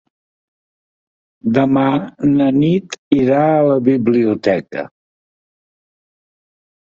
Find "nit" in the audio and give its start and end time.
2.55-2.97